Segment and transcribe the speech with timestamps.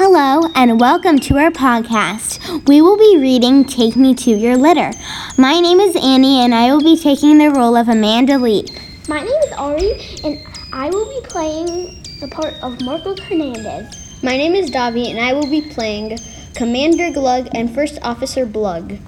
[0.00, 2.68] Hello, and welcome to our podcast.
[2.68, 4.92] We will be reading Take Me to Your Litter.
[5.36, 8.64] My name is Annie, and I will be taking the role of Amanda Lee.
[9.08, 10.38] My name is Ari, and
[10.72, 14.22] I will be playing the part of Marcos Hernandez.
[14.22, 16.16] My name is Davi, and I will be playing
[16.54, 18.98] Commander Glug and First Officer Blug.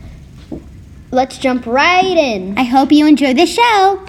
[1.12, 2.59] Let's jump right in.
[2.59, 4.04] I hope you enjoy the show.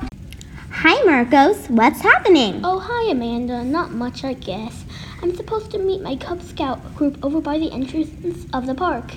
[0.71, 1.67] Hi, Marcos.
[1.67, 2.61] What's happening?
[2.63, 3.63] Oh, hi, Amanda.
[3.63, 4.83] Not much, I guess.
[5.23, 9.13] I'm supposed to meet my Cub Scout group over by the entrance of the park.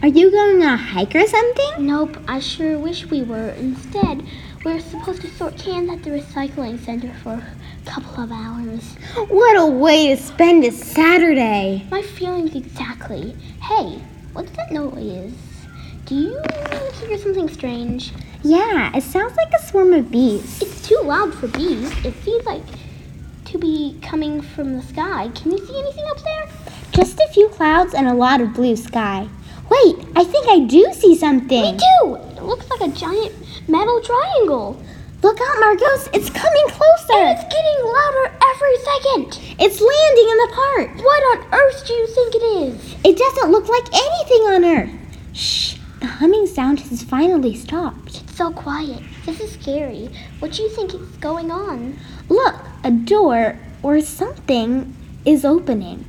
[0.00, 1.86] Are you going on a hike or something?
[1.86, 3.48] Nope, I sure wish we were.
[3.50, 4.24] Instead,
[4.64, 8.94] we're supposed to sort cans at the recycling center for a couple of hours.
[9.28, 11.86] What a way to spend a Saturday.
[11.90, 13.36] My feelings exactly.
[13.60, 14.00] Hey,
[14.34, 15.34] what's that noise?
[16.04, 16.40] Do you
[17.00, 18.12] hear something strange?
[18.44, 20.62] Yeah, it sounds like a swarm of bees.
[20.62, 21.92] It's too loud for bees.
[22.04, 22.62] It seems like
[23.52, 25.28] to be coming from the sky.
[25.34, 26.48] Can you see anything up there?
[26.90, 29.28] Just a few clouds and a lot of blue sky.
[29.68, 31.76] Wait, I think I do see something.
[31.76, 32.14] Me too.
[32.14, 33.34] It looks like a giant
[33.68, 34.82] metal triangle.
[35.22, 36.08] Look out, Marcos.
[36.14, 37.12] It's coming closer.
[37.12, 39.56] And it's getting louder every second.
[39.60, 40.96] It's landing in the park.
[41.04, 42.96] What on earth do you think it is?
[43.04, 44.90] It doesn't look like anything on Earth.
[45.34, 48.22] Shh, the humming sound has finally stopped.
[48.22, 49.02] It's so quiet.
[49.26, 50.08] This is scary.
[50.40, 51.98] What do you think is going on?
[52.28, 54.94] Look, a door or something
[55.24, 56.04] is opening,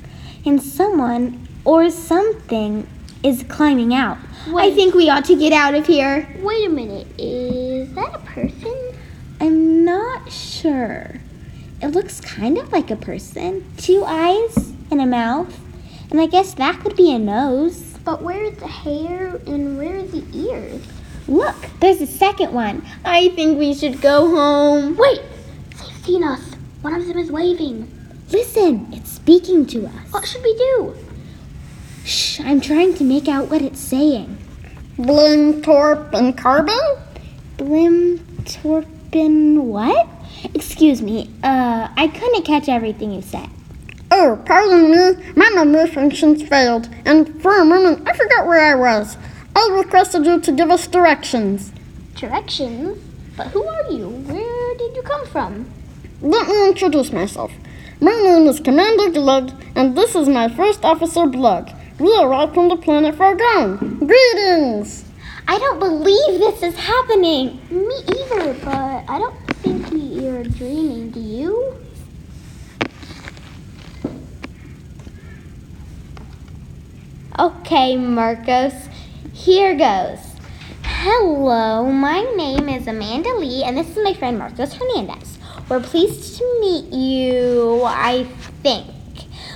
[0.45, 2.87] and someone or something
[3.23, 4.17] is climbing out.
[4.55, 6.27] I think we ought to get out of here.
[6.41, 7.07] Wait a minute.
[7.17, 8.75] Is that a person?
[9.39, 11.19] I'm not sure.
[11.81, 13.65] It looks kind of like a person.
[13.77, 15.59] Two eyes and a mouth.
[16.11, 17.97] And I guess that could be a nose.
[18.03, 20.85] But where's the hair and where are the ears?
[21.27, 22.85] Look, there's a second one.
[23.05, 24.97] I think we should go home.
[24.97, 25.21] Wait!
[25.71, 26.52] They've seen us.
[26.83, 27.89] One of them is waving.
[28.29, 30.11] Listen, it's speaking to us.
[30.11, 30.93] What should we do?
[32.03, 34.37] Shh, I'm trying to make out what it's saying.
[34.97, 36.77] Blim, Torp, and Carbon?
[37.57, 40.09] Blim, Torpin, what?
[40.53, 43.49] Excuse me, uh, I couldn't catch everything you said.
[44.11, 45.23] Oh, pardon me.
[45.37, 49.15] My memory functions failed, and for a moment I forgot where I was.
[49.55, 51.71] I requested you to give us directions.
[52.15, 53.01] Directions?
[53.37, 54.09] But who are you?
[54.09, 55.71] Where did you come from?
[56.23, 57.51] Let me introduce myself.
[57.99, 61.69] My name is Commander Glug, and this is my first officer, Blug.
[61.99, 64.07] We arrived from the planet Fargon.
[64.07, 65.03] Greetings!
[65.49, 67.59] I don't believe this is happening.
[67.69, 71.09] Me either, but I don't think we are dreaming.
[71.09, 71.75] Do you?
[77.37, 78.87] Okay, Marcos,
[79.33, 80.19] here goes.
[80.83, 85.33] Hello, my name is Amanda Lee, and this is my friend Marcos Hernandez.
[85.69, 88.25] We're pleased to meet you, I
[88.63, 88.87] think.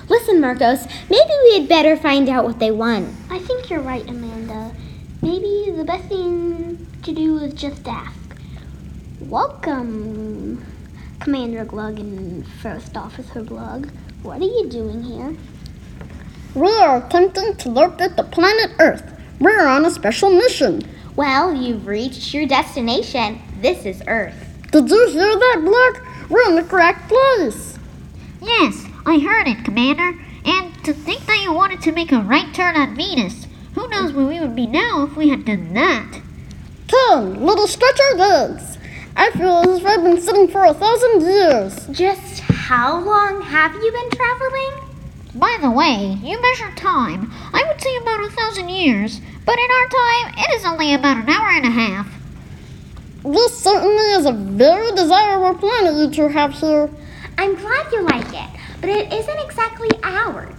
[0.07, 3.13] Listen, Marcos, maybe we had better find out what they want.
[3.29, 4.73] I think you're right, Amanda.
[5.21, 8.17] Maybe the best thing to do is just ask.
[9.19, 10.65] Welcome,
[11.19, 13.89] Commander Glug and First Officer Glug.
[14.23, 15.35] What are you doing here?
[16.55, 19.03] We are attempting to locate the planet Earth.
[19.41, 20.83] We're on a special mission.
[21.17, 23.41] Well, you've reached your destination.
[23.59, 24.46] This is Earth.
[24.71, 26.29] Did you hear that, Blug?
[26.29, 27.79] We're in the correct place.
[28.41, 30.19] Yes, I heard it, Commander.
[30.43, 33.47] And to think that you wanted to make a right turn on Venus.
[33.75, 36.21] Who knows where we would be now if we had done that?
[36.89, 38.77] Come, little stretch our legs.
[39.15, 41.87] I feel as if I've been sitting for a thousand years.
[41.87, 44.87] Just how long have you been traveling?
[45.33, 47.31] By the way, you measure time.
[47.53, 51.17] I would say about a thousand years, but in our time, it is only about
[51.17, 52.16] an hour and a half.
[53.23, 56.89] This certainly is a very desirable planet you two have here.
[57.37, 60.53] I'm glad you like it, but it isn't exactly ours.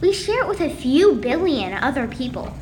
[0.00, 2.54] We share it with a few billion other people.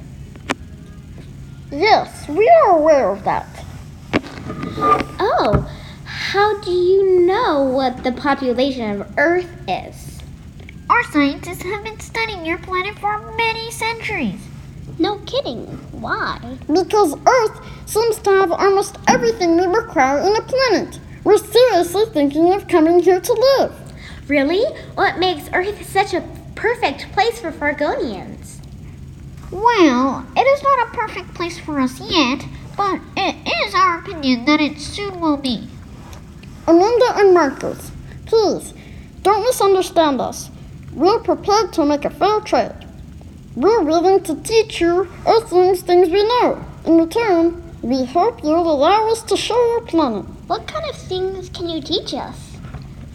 [1.71, 3.47] Yes, we are aware of that.
[5.21, 5.71] Oh,
[6.05, 10.21] how do you know what the population of Earth is?
[10.91, 14.48] Our scientists have been studying your planet for many centuries.
[14.99, 15.67] No kidding.
[15.93, 16.59] Why?
[16.67, 20.99] Because Earth seems to have almost everything we require in a planet.
[21.23, 23.73] We're seriously thinking of coming here to live.
[24.29, 24.65] Really?
[24.95, 28.57] What makes Earth such a perfect place for Fargonians?
[29.51, 32.45] Well, it is not a perfect place for us yet,
[32.77, 35.69] but it is our opinion that it soon will be.
[36.67, 37.93] Amanda and Marcos,
[38.27, 38.75] please,
[39.23, 40.51] don't misunderstand us.
[40.93, 42.88] We're prepared to make a fair trade.
[43.59, 46.65] We're willing to teach you Earthlings things we know.
[46.87, 50.27] In return, we hope you'll allow us to show your planet.
[50.47, 52.57] What kind of things can you teach us?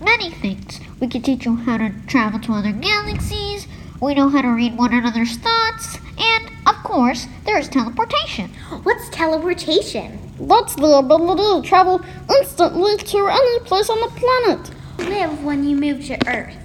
[0.02, 0.82] Many things.
[1.00, 3.68] We can teach you how to travel to other galaxies,
[4.02, 8.50] We know how to read one another's thoughts, and, of course, there is teleportation.
[8.84, 10.20] What's teleportation?
[10.42, 12.02] That's the ability to travel
[12.38, 14.72] instantly to any place on the planet.
[15.10, 16.58] Live when you move to Earth.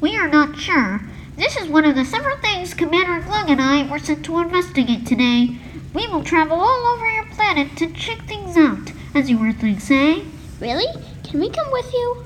[0.00, 1.00] We are not sure.
[1.36, 5.04] This is one of the several things Commander Glug and I were sent to investigate
[5.04, 5.58] today.
[5.92, 10.24] We will travel all over your planet to check things out, as you Earthlings say.
[10.60, 10.86] Really?
[11.24, 12.24] Can we come with you?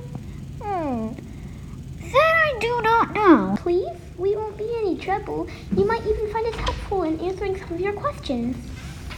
[0.63, 1.09] Hmm.
[2.13, 3.57] That I do not know.
[3.59, 3.89] Please?
[4.17, 5.49] We won't be any trouble.
[5.77, 8.57] You might even find us helpful in answering some of your questions.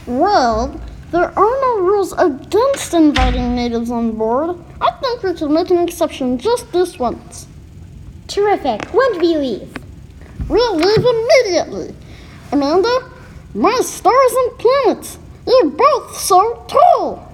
[0.07, 0.81] Well,
[1.11, 4.57] there are no rules against inviting natives on board.
[4.81, 7.45] I think we could make an exception just this once.
[8.27, 8.85] Terrific.
[8.91, 9.82] When do we leave?
[10.49, 11.95] We'll leave immediately.
[12.51, 13.11] Amanda,
[13.53, 15.17] my stars and planets,
[15.47, 17.31] you're both so tall.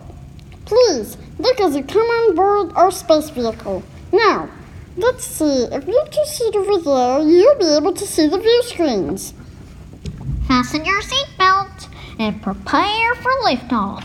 [0.66, 3.84] Please, look as you come on board our space vehicle.
[4.12, 4.50] Now,
[4.98, 5.64] let's see.
[5.72, 9.34] If you just sit over there, you'll be able to see the view screens.
[10.48, 11.90] Fasten your seatbelt
[12.20, 14.04] and prepare for liftoff.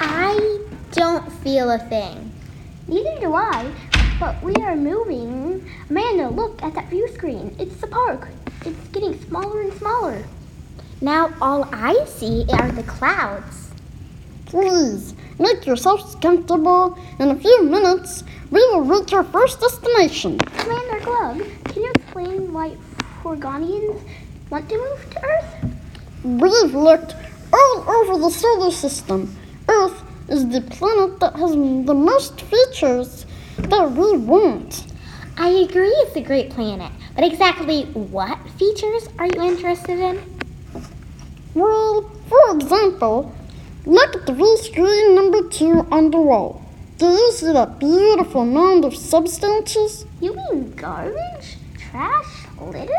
[0.00, 0.58] I
[0.92, 2.32] don't feel a thing.
[2.88, 3.72] Neither do I,
[4.20, 5.68] but we are moving.
[5.90, 7.54] Amanda, look at that view screen.
[7.58, 8.28] It's the park.
[8.64, 10.24] It's getting smaller and smaller.
[11.00, 13.70] Now all I see are the clouds.
[14.46, 16.98] Please, make yourselves comfortable.
[17.18, 20.38] In a few minutes, we will reach our first destination.
[20.38, 22.76] Commander Glug, can you explain why
[23.22, 24.00] Fargonians
[24.50, 25.74] want to move to Earth?
[26.22, 27.16] We've looked
[27.52, 29.36] all over the solar system.
[29.68, 33.23] Earth is the planet that has the most features
[33.70, 34.86] that we won't.
[35.36, 40.22] I agree it's a great planet, but exactly what features are you interested in?
[41.54, 43.34] Well, for example,
[43.84, 46.62] look at the view screen number two on the wall.
[46.98, 50.06] Do you see that beautiful mound of substances?
[50.20, 51.56] You mean garbage?
[51.76, 52.46] Trash?
[52.60, 52.92] Litter?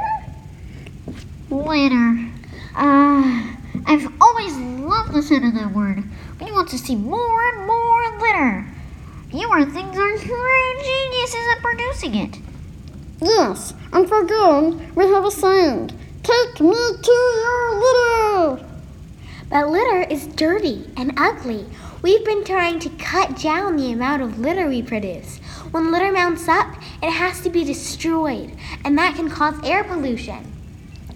[1.50, 2.30] Litter.
[2.76, 6.04] Ah, I've always loved the sound of that word.
[6.42, 8.75] We want to see more and more litter.
[9.36, 12.40] You are things are true geniuses at producing it.
[13.22, 15.92] Yes, and for good, we have a saying.
[16.24, 18.66] Take me to your litter!
[19.50, 21.66] But litter is dirty and ugly.
[22.02, 25.40] We've been trying to cut down the amount of litter we produce.
[25.72, 26.74] When litter mounts up,
[27.04, 28.54] it has to be destroyed,
[28.86, 30.50] and that can cause air pollution.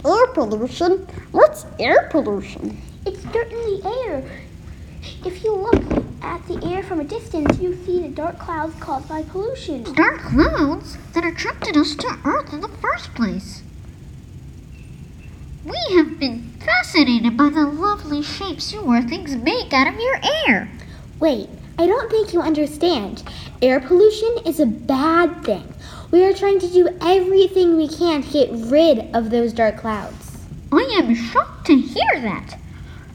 [0.06, 1.07] Air pollution?
[1.31, 2.81] What's air pollution?
[3.06, 4.42] It's dirt in the air.
[5.24, 9.07] If you look at the air from a distance, you see the dark clouds caused
[9.07, 9.83] by pollution.
[9.94, 13.63] Dark clouds that attracted us to Earth in the first place.
[15.63, 20.69] We have been fascinated by the lovely shapes you Earthlings make out of your air.
[21.19, 23.24] Wait, I don't think you understand.
[23.62, 25.74] Air pollution is a bad thing.
[26.12, 30.38] We are trying to do everything we can to get rid of those dark clouds.
[30.71, 32.57] I am shocked to hear that.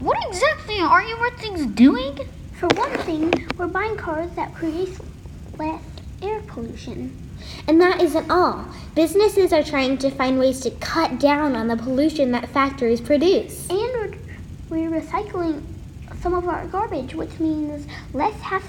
[0.00, 2.18] What exactly are you Earthlings doing?
[2.58, 4.98] For one thing, we're buying cars that produce
[5.58, 5.82] less
[6.22, 7.16] air pollution.
[7.66, 8.66] And that isn't all.
[8.94, 13.68] Businesses are trying to find ways to cut down on the pollution that factories produce.
[13.68, 14.14] And we're,
[14.88, 15.62] we're recycling
[16.20, 18.62] some of our garbage, which means less has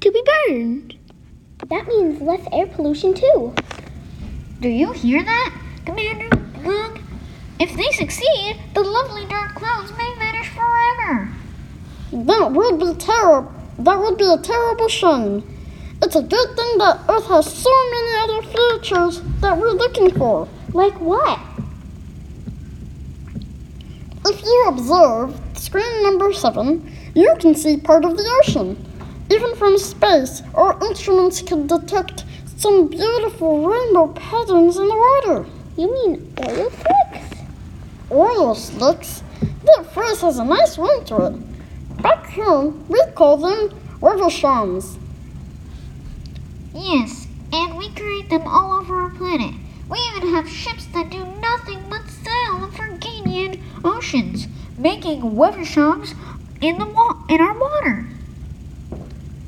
[0.00, 0.96] to be burned.
[1.68, 3.54] That means less air pollution too.
[4.60, 5.56] Do you hear that,
[5.86, 7.00] Commander Glug?
[7.60, 11.30] If they succeed, the lovely dark clouds may vanish forever.
[12.12, 13.52] That would be terrible.
[13.78, 15.42] That would be a terrible shame.
[16.02, 20.48] It's a good thing that Earth has so many other features that we're looking for.
[20.72, 21.38] Like what?
[24.26, 28.76] If you observe screen number seven, you can see part of the ocean.
[29.30, 32.24] Even from space, our instruments can detect
[32.56, 35.46] some beautiful rainbow patterns in the water.
[35.76, 37.40] You mean oil slicks?
[38.10, 39.22] Oil slicks?
[39.64, 41.49] That phrase has a nice ring to it.
[42.34, 44.98] Home, we call them river Revershams.
[46.72, 49.54] Yes, and we create them all over our planet.
[49.88, 54.46] We even have ships that do nothing but sail the Fargonian oceans,
[54.78, 56.14] making Wevershoms
[56.60, 58.06] in the wa- in our water.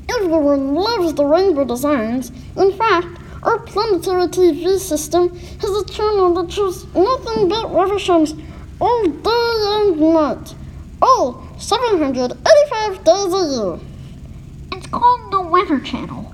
[0.09, 2.33] Everyone loves the rainbow designs.
[2.57, 3.07] In fact,
[3.43, 8.37] our planetary TV system has a channel that shows nothing but river Revershams
[8.81, 10.55] all day and night.
[11.05, 13.79] All 785 days a year.
[14.71, 16.33] It's called the Weather Channel.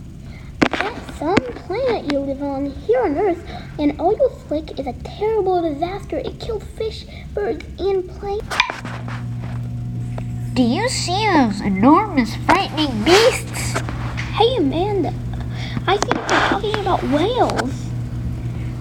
[0.69, 2.67] That's some planet you live on.
[2.67, 3.43] Here on Earth,
[3.79, 6.19] and an oil slick is a terrible disaster.
[6.19, 8.59] It kills fish, birds, and plankton.
[10.53, 13.79] Do you see those enormous, frightening beasts?
[14.37, 15.15] Hey, Amanda,
[15.87, 17.87] I think they're talking about whales.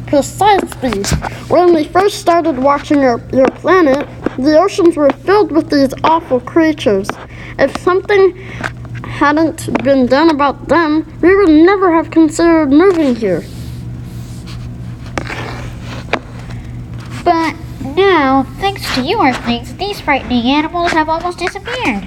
[0.06, 1.02] Precisely.
[1.48, 4.06] When we first started watching our, your planet,
[4.38, 7.08] the oceans were filled with these awful creatures.
[7.58, 8.36] If something
[9.04, 13.42] hadn't been done about them, we would never have considered moving here.
[17.24, 17.56] But
[17.96, 22.06] now, thanks to you Earthlings, these frightening animals have almost disappeared.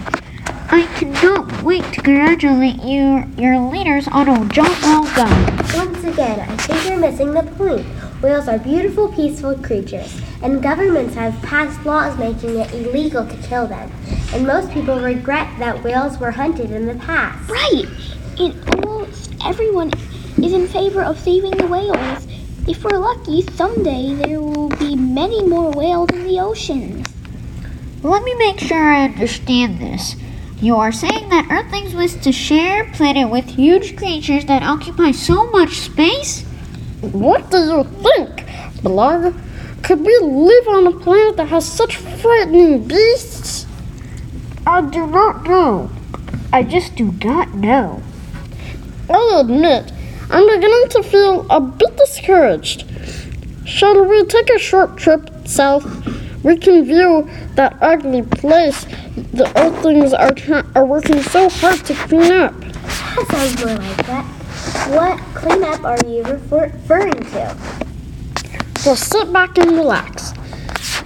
[0.74, 5.58] I cannot wait to congratulate you, your leaders, on a job well done.
[5.76, 7.86] Once again, I think you're missing the point.
[8.22, 13.66] Whales are beautiful, peaceful creatures, and governments have passed laws making it illegal to kill
[13.66, 13.92] them.
[14.32, 17.50] And most people regret that whales were hunted in the past.
[17.50, 17.86] Right.
[18.38, 19.92] And almost everyone
[20.38, 22.28] is in favor of saving the whales.
[22.68, 27.08] If we're lucky, someday there will be many more whales in the oceans.
[28.04, 30.16] Let me make sure I understand this.
[30.62, 35.10] You are saying that Earthlings wish to share a planet with huge creatures that occupy
[35.10, 36.46] so much space?
[37.02, 38.46] What do you think,
[38.84, 39.34] Blug?
[39.82, 43.66] Could we live on a planet that has such frightening beasts?
[44.68, 45.90] I do not know.
[46.54, 48.04] I just do not know.
[49.10, 49.92] I'll admit,
[50.30, 52.86] I'm beginning to feel a bit discouraged.
[53.66, 55.84] Shall we take a short trip south?
[56.44, 58.86] We can view that ugly place
[59.34, 60.34] the Earthlings are,
[60.76, 62.54] are working so hard to clean up.
[62.60, 64.41] That sounds more like that.
[64.90, 67.58] What cleanup are you referring to?
[68.80, 70.34] So sit back and relax.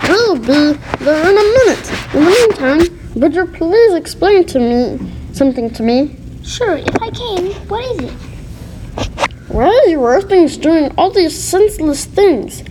[0.03, 2.13] We'll be there in a minute.
[2.13, 6.15] In the meantime, would you please explain to me something to me?
[6.43, 7.51] Sure, if I can.
[7.67, 8.13] What is it?
[9.49, 12.63] Why are you Earthlings doing all these senseless things?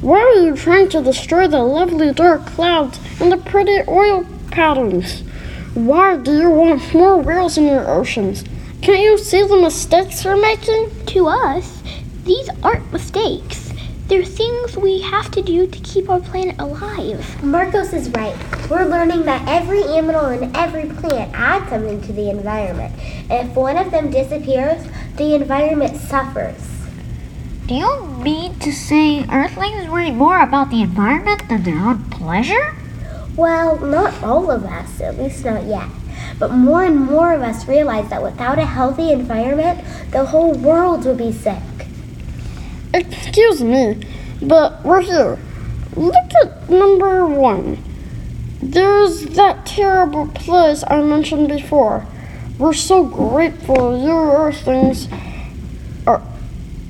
[0.00, 5.22] Why are you trying to destroy the lovely dark clouds and the pretty oil patterns?
[5.74, 8.44] Why do you want more whales in your oceans?
[8.82, 10.90] Can't you see the mistakes we're making?
[11.06, 11.84] To us,
[12.24, 13.72] these aren't mistakes.
[14.08, 17.44] They're things we have to do to keep our planet alive.
[17.44, 18.34] Marcos is right.
[18.68, 22.92] We're learning that every animal and every plant adds something to the environment.
[23.30, 24.84] And if one of them disappears,
[25.16, 26.68] the environment suffers.
[27.68, 32.74] Do you mean to say Earthlings worry more about the environment than their own pleasure?
[33.36, 35.88] Well, not all of us, at least not yet.
[36.38, 41.04] But more and more of us realize that without a healthy environment, the whole world
[41.04, 41.62] will be sick.
[42.94, 44.02] Excuse me,
[44.40, 45.38] but we're here.
[45.96, 47.82] Look at number one.
[48.62, 52.06] There's that terrible place I mentioned before.
[52.58, 55.08] We're so grateful you Earthlings
[56.06, 56.22] are,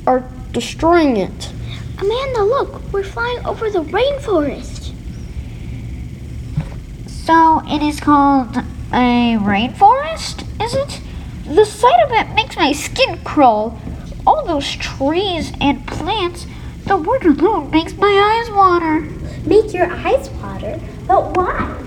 [0.06, 1.52] are destroying it.
[1.98, 4.92] Amanda, look, we're flying over the rainforest.
[7.06, 8.56] So it is called
[8.92, 11.00] a rainforest, is it?
[11.46, 13.78] The sight of it makes my skin crawl.
[14.26, 16.46] All those trees and plants,
[16.86, 19.00] the word alone makes my eyes water.
[19.46, 21.78] Make your eyes water, but why?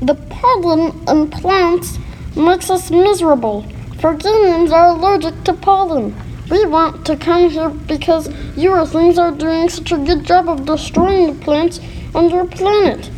[0.00, 1.98] The pollen in plants
[2.36, 3.62] makes us miserable.
[3.96, 6.14] Fargonians are allergic to pollen.
[6.50, 10.66] We want to come here because you Earthlings are doing such a good job of
[10.66, 11.80] destroying the plants
[12.14, 13.10] on your planet.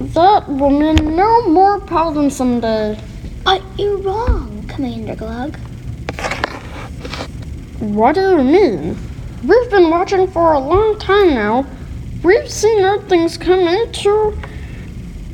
[0.00, 2.98] That will mean no more pollen someday.
[3.44, 5.58] But you're wrong, Commander Glug.
[7.80, 8.98] What do you mean?
[9.46, 11.66] We've been watching for a long time now.
[12.24, 14.34] We've seen Earthlings come into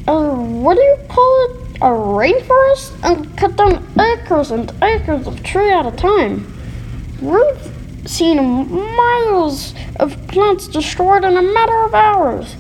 [0.09, 1.77] a what do you call it?
[1.77, 6.45] A rainforest and cut down acres and acres of tree at a time.
[7.23, 8.37] We've seen
[8.97, 12.57] miles of plants destroyed in a matter of hours.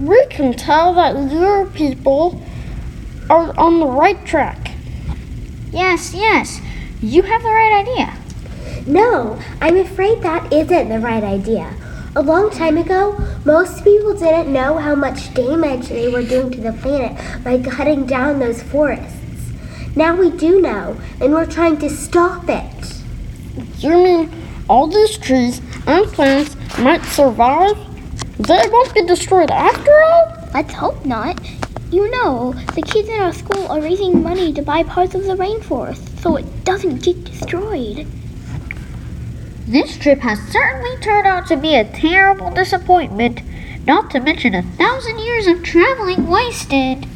[0.00, 2.40] We can tell that your people
[3.28, 4.70] are on the right track.
[5.72, 6.62] Yes, yes,
[7.02, 8.16] you have the right idea.
[8.86, 11.74] No, I'm afraid that isn't the right idea.
[12.16, 16.60] A long time ago, most people didn't know how much damage they were doing to
[16.62, 19.52] the planet by cutting down those forests.
[19.94, 23.02] Now we do know, and we're trying to stop it.
[23.76, 24.30] You mean
[24.66, 27.76] all these trees and plants might survive?
[28.40, 30.48] They won't be destroyed after all?
[30.54, 31.38] Let's hope not.
[31.90, 35.34] You know, the kids in our school are raising money to buy parts of the
[35.34, 38.06] rainforest so it doesn't get destroyed.
[39.66, 43.42] This trip has certainly turned out to be a terrible disappointment,
[43.86, 47.06] not to mention a thousand years of traveling wasted.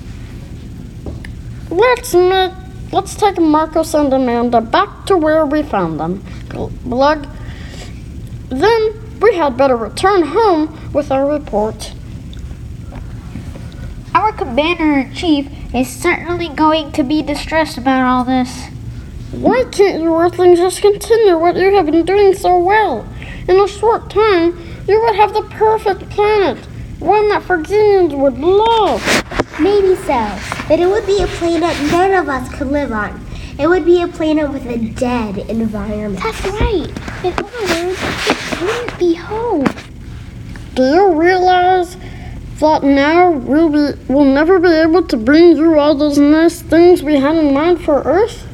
[1.70, 2.52] Let's make,
[2.92, 6.22] let's take Marcos and Amanda back to where we found them.
[6.50, 7.26] Glug.
[8.50, 11.94] Then we had better return home with our report.
[14.14, 18.66] Our commander in chief is certainly going to be distressed about all this.
[19.32, 23.08] Why can't you Earthlings just continue what you have been doing so well?
[23.48, 26.62] In a short time, you would have the perfect planet,
[26.98, 29.02] one that Fargonians would love.
[29.58, 30.38] Maybe so,
[30.68, 33.24] but it would be a planet none of us could live on.
[33.56, 36.22] It would be a planet with a dead environment.
[36.22, 36.90] That's right.
[37.24, 39.64] In other words, it wouldn't be home.
[40.74, 41.96] Do you realize
[42.58, 47.02] that now we'll, be, we'll never be able to bring you all those nice things
[47.04, 48.44] we had in mind for Earth?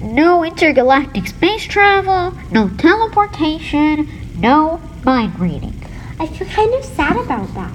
[0.00, 5.74] No intergalactic space travel, no teleportation, no mind reading.
[6.18, 7.72] I feel kind of sad about that.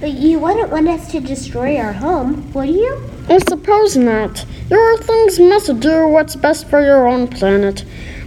[0.00, 3.00] But you wouldn't want us to destroy our home, would you?
[3.28, 4.44] I suppose not.
[4.70, 7.84] Your Earthlings must do what's best for your own planet.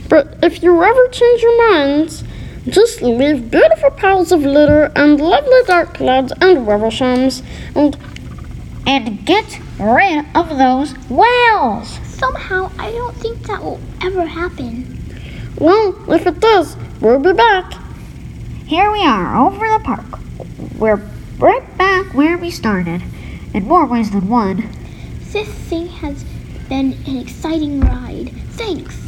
[0.09, 2.25] But if you ever change your minds,
[2.67, 7.41] just leave beautiful piles of litter and lovely dark clouds and Wevershams
[7.75, 7.97] and
[8.85, 11.87] And get rid of those whales.
[12.03, 14.99] Somehow, I don't think that will ever happen.
[15.55, 17.71] well, if it does, we'll be back.
[18.65, 20.19] Here we are over the park.
[20.77, 21.01] We're
[21.39, 23.01] right back where we started,
[23.53, 24.69] in more ways than one.
[25.31, 26.25] This thing has
[26.73, 28.31] been an exciting ride.
[28.57, 28.99] Thanks.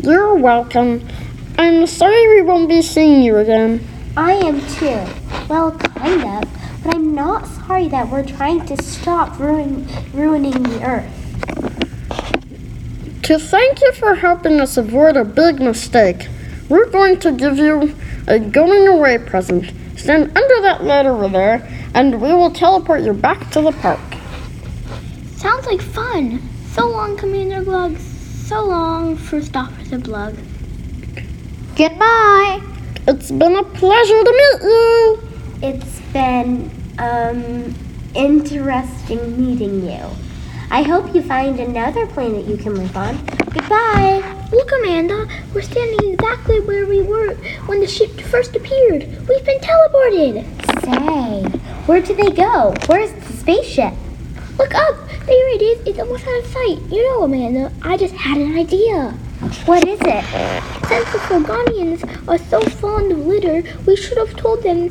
[0.00, 1.06] You're welcome.
[1.58, 3.86] I'm sorry we won't be seeing you again.
[4.16, 5.04] I am too.
[5.50, 6.50] Well, kind of.
[6.82, 11.12] But I'm not sorry that we're trying to stop ruin- ruining the Earth.
[13.24, 16.26] To thank you for helping us avoid a big mistake,
[16.70, 17.94] we're going to give you
[18.26, 19.70] a going away present.
[19.98, 24.00] Stand under that light over there, and we will teleport you back to the park.
[25.36, 26.48] Sounds like fun.
[26.72, 27.98] So long, Commander Glug.
[27.98, 30.34] So long, First Officer Blug.
[31.76, 32.62] Goodbye.
[33.06, 35.22] It's been a pleasure to meet you.
[35.62, 37.74] It's been um
[38.14, 40.02] interesting meeting you.
[40.70, 43.18] I hope you find another planet you can live on.
[43.52, 44.22] Goodbye.
[44.50, 47.34] Look, Amanda, we're standing exactly where we were
[47.66, 49.02] when the ship first appeared.
[49.28, 50.44] We've been teleported.
[50.80, 52.74] Say, where did they go?
[52.86, 53.92] Where's the spaceship?
[54.58, 55.08] Look up.
[55.26, 55.86] There it is.
[55.86, 56.78] It's almost out of sight.
[56.90, 59.10] You know, Amanda, I just had an idea.
[59.66, 60.24] What is it?
[60.88, 64.90] Since the Fargonians are so fond of litter, we should have told them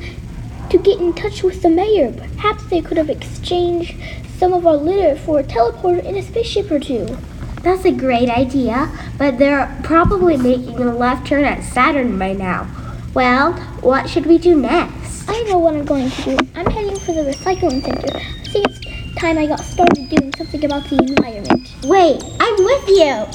[0.69, 2.11] to get in touch with the mayor.
[2.11, 3.95] Perhaps they could have exchanged
[4.37, 7.05] some of our litter for a teleporter in a spaceship or two.
[7.61, 12.67] That's a great idea, but they're probably making a left turn at Saturn by now.
[13.13, 15.29] Well, what should we do next?
[15.29, 16.37] I know what I'm going to do.
[16.55, 18.17] I'm heading for the recycling center.
[18.17, 18.80] I think it's
[19.15, 21.73] time I got started doing something about the environment.
[21.83, 23.25] Wait, I'm with you.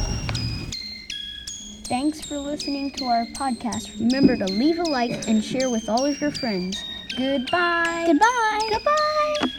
[1.84, 3.98] Thanks for listening to our podcast.
[4.00, 6.82] Remember to leave a like and share with all of your friends.
[7.16, 8.04] Goodbye.
[8.06, 8.68] Goodbye.
[8.70, 9.52] Goodbye.